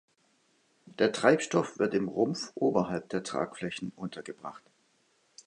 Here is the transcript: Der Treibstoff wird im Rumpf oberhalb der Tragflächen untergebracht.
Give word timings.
Der 0.97 1.11
Treibstoff 1.11 1.77
wird 1.77 1.93
im 1.93 2.07
Rumpf 2.07 2.51
oberhalb 2.55 3.09
der 3.09 3.21
Tragflächen 3.21 3.91
untergebracht. 3.95 4.63